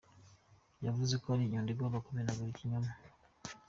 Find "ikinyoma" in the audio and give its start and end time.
2.51-2.89